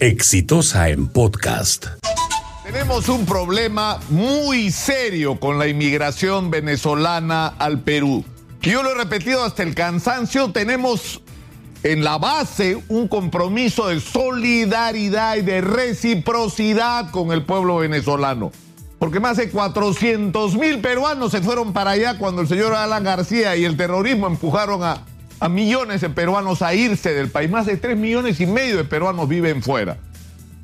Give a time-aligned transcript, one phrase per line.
[0.00, 1.86] Exitosa en podcast.
[2.62, 8.22] Tenemos un problema muy serio con la inmigración venezolana al Perú.
[8.60, 11.22] Yo lo he repetido hasta el cansancio, tenemos
[11.82, 18.52] en la base un compromiso de solidaridad y de reciprocidad con el pueblo venezolano.
[18.98, 23.56] Porque más de 400 mil peruanos se fueron para allá cuando el señor Alan García
[23.56, 25.06] y el terrorismo empujaron a,
[25.40, 27.50] a millones de peruanos a irse del país.
[27.50, 29.98] Más de 3 millones y medio de peruanos viven fuera.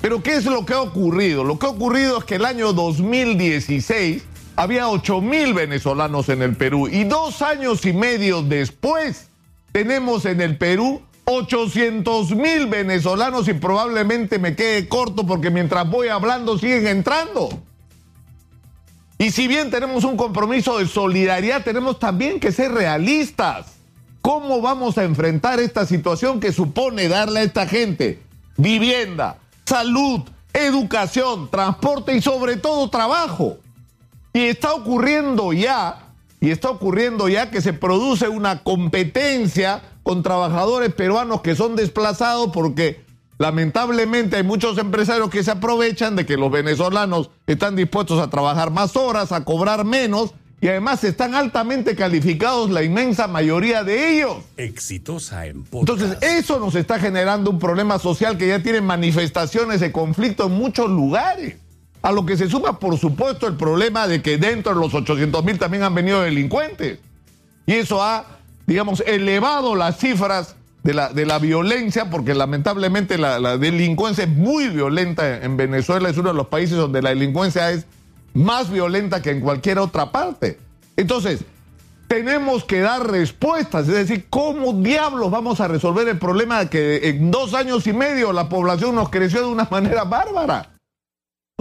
[0.01, 1.43] Pero ¿qué es lo que ha ocurrido?
[1.43, 4.23] Lo que ha ocurrido es que el año 2016
[4.55, 9.29] había 8 mil venezolanos en el Perú y dos años y medio después
[9.71, 16.09] tenemos en el Perú 800 mil venezolanos y probablemente me quede corto porque mientras voy
[16.09, 17.49] hablando siguen entrando.
[19.17, 23.67] Y si bien tenemos un compromiso de solidaridad, tenemos también que ser realistas.
[24.23, 28.23] ¿Cómo vamos a enfrentar esta situación que supone darle a esta gente
[28.55, 30.21] vivienda, salud,
[30.53, 33.57] educación, transporte y sobre todo trabajo?
[34.31, 36.07] Y está ocurriendo ya,
[36.39, 42.49] y está ocurriendo ya que se produce una competencia con trabajadores peruanos que son desplazados
[42.53, 43.03] porque
[43.39, 48.71] Lamentablemente hay muchos empresarios que se aprovechan de que los venezolanos están dispuestos a trabajar
[48.71, 54.37] más horas, a cobrar menos y además están altamente calificados la inmensa mayoría de ellos.
[54.55, 56.01] Exitosa en podcast.
[56.01, 60.53] Entonces eso nos está generando un problema social que ya tiene manifestaciones de conflicto en
[60.53, 61.57] muchos lugares.
[62.01, 65.43] A lo que se suma, por supuesto, el problema de que dentro de los 800
[65.43, 66.99] mil también han venido delincuentes.
[67.65, 68.25] Y eso ha,
[68.65, 74.29] digamos, elevado las cifras de la, de la violencia, porque lamentablemente la, la, delincuencia es
[74.29, 77.85] muy violenta en Venezuela, es uno de los países donde la delincuencia es
[78.33, 80.59] más violenta que en cualquier otra parte.
[80.95, 81.43] Entonces,
[82.07, 87.09] tenemos que dar respuestas, es decir, ¿cómo diablos vamos a resolver el problema de que
[87.09, 90.69] en dos años y medio la población nos creció de una manera bárbara?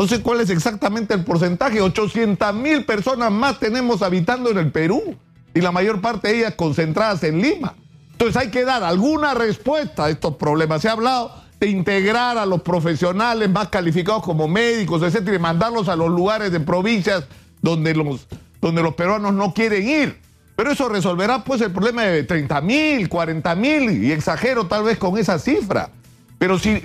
[0.08, 5.16] Sé cuál es exactamente el porcentaje, 800 mil personas más tenemos habitando en el Perú
[5.54, 7.74] y la mayor parte de ellas concentradas en Lima.
[8.12, 10.82] Entonces hay que dar alguna respuesta a estos problemas.
[10.82, 15.88] Se ha hablado de integrar a los profesionales más calificados como médicos, etcétera, y mandarlos
[15.88, 17.24] a los lugares de provincias
[17.60, 18.26] donde los,
[18.60, 20.18] donde los peruanos no quieren ir.
[20.56, 24.98] Pero eso resolverá pues el problema de 30 mil, 40 mil, y exagero tal vez
[24.98, 25.90] con esa cifra.
[26.36, 26.80] Pero sí,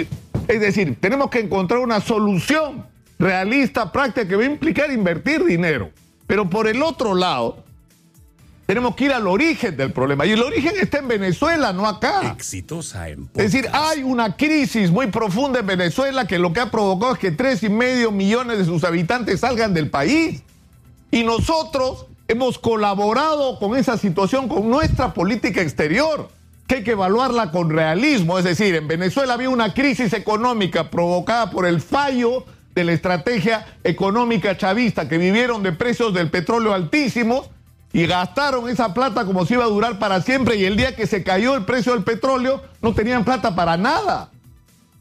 [0.48, 2.86] es decir, tenemos que encontrar una solución
[3.18, 5.90] realista, práctica, que va a implicar invertir dinero.
[6.28, 7.64] Pero por el otro lado,
[8.68, 10.26] tenemos que ir al origen del problema.
[10.26, 12.34] Y el origen está en Venezuela, no acá.
[12.36, 13.40] Exitosa en podcast.
[13.40, 17.20] Es decir, hay una crisis muy profunda en Venezuela que lo que ha provocado es
[17.20, 20.44] que tres y medio millones de sus habitantes salgan del país.
[21.12, 26.28] Y nosotros hemos colaborado con esa situación con nuestra política exterior,
[26.68, 28.38] que hay que evaluarla con realismo.
[28.38, 32.44] Es decir, en Venezuela había una crisis económica provocada por el fallo
[32.76, 37.50] de la estrategia económica chavista, que vivieron de precios del petróleo altísimos
[37.94, 41.08] y gastaron esa plata como si iba a durar para siempre y el día que
[41.08, 44.30] se cayó el precio del petróleo no tenían plata para nada,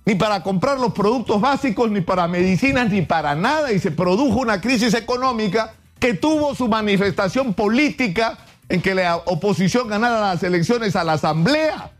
[0.05, 4.41] ni para comprar los productos básicos, ni para medicinas, ni para nada y se produjo
[4.41, 8.39] una crisis económica que tuvo su manifestación política
[8.69, 11.91] en que la oposición ganara las elecciones a la asamblea.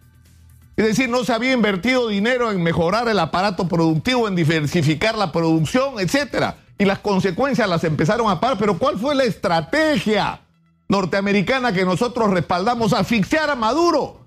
[0.77, 5.33] Es decir, no se había invertido dinero en mejorar el aparato productivo, en diversificar la
[5.33, 6.57] producción, etcétera.
[6.79, 8.59] Y las consecuencias las empezaron a pagar.
[8.59, 10.41] Pero ¿cuál fue la estrategia?
[10.89, 14.27] Norteamericana que nosotros respaldamos, asfixiar a Maduro,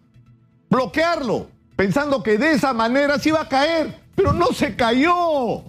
[0.70, 5.64] bloquearlo, pensando que de esa manera se iba a caer, pero no se cayó,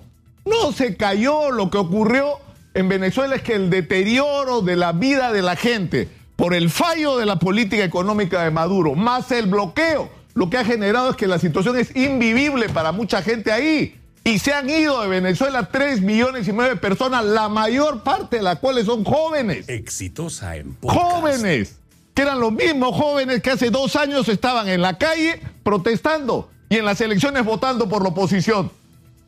[0.44, 1.50] no se cayó.
[1.50, 2.38] Lo que ocurrió
[2.74, 7.18] en Venezuela es que el deterioro de la vida de la gente por el fallo
[7.18, 11.26] de la política económica de Maduro, más el bloqueo, lo que ha generado es que
[11.26, 13.99] la situación es invivible para mucha gente ahí.
[14.30, 18.42] Y se han ido de Venezuela 3 millones y nueve personas, la mayor parte de
[18.42, 19.68] las cuales son jóvenes.
[19.68, 21.00] Exitosa en podcast.
[21.00, 21.76] Jóvenes,
[22.14, 26.76] que eran los mismos jóvenes que hace dos años estaban en la calle protestando y
[26.76, 28.70] en las elecciones votando por la oposición.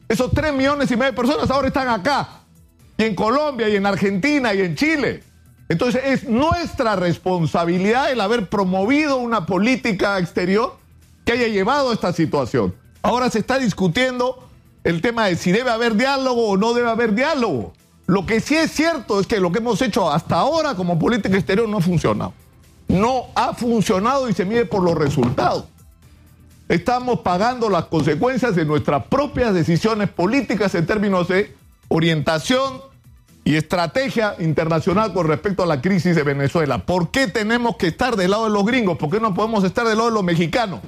[0.09, 2.43] Esos 3 millones y medio de personas ahora están acá,
[2.97, 5.25] y en Colombia, y en Argentina, y en Chile.
[5.69, 10.77] Entonces es nuestra responsabilidad el haber promovido una política exterior
[11.25, 12.73] que haya llevado a esta situación.
[13.03, 14.49] Ahora se está discutiendo
[14.85, 17.73] el tema de si debe haber diálogo o no debe haber diálogo.
[18.07, 21.37] Lo que sí es cierto es que lo que hemos hecho hasta ahora como política
[21.37, 22.35] exterior no ha funcionado.
[22.89, 25.65] No ha funcionado y se mide por los resultados.
[26.69, 31.55] Estamos pagando las consecuencias de nuestras propias decisiones políticas en términos de
[31.89, 32.81] orientación
[33.45, 36.79] y estrategia internacional con respecto a la crisis de Venezuela.
[36.79, 38.99] ¿Por qué tenemos que estar del lado de los gringos?
[38.99, 40.81] ¿Por qué no podemos estar del lado de los mexicanos?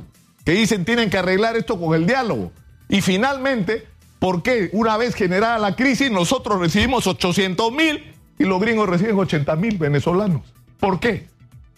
[0.45, 2.53] Que dicen tienen que arreglar esto con el diálogo.
[2.89, 3.87] Y finalmente,
[4.19, 9.19] ¿por qué una vez generada la crisis nosotros recibimos 800 mil y los gringos reciben
[9.19, 10.43] 80 mil venezolanos?
[10.79, 11.29] ¿Por qué?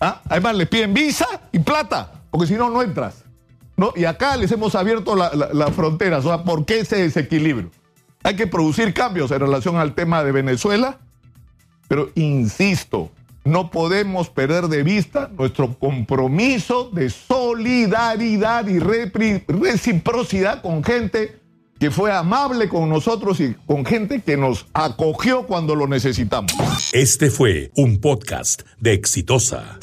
[0.01, 0.23] ¿Ah?
[0.29, 3.25] Además les piden visa y plata, porque si no, no entras.
[3.77, 3.93] ¿no?
[3.95, 6.25] Y acá les hemos abierto las la, fronteras.
[6.25, 7.71] O sea, ¿por qué ese desequilibrio?
[8.23, 10.99] Hay que producir cambios en relación al tema de Venezuela,
[11.89, 13.11] pero insisto,
[13.47, 21.39] no podemos perder de vista nuestro compromiso de solidaridad y reciprocidad con gente
[21.79, 26.53] que fue amable con nosotros y con gente que nos acogió cuando lo necesitamos.
[26.93, 29.79] Este fue un podcast de Exitosa.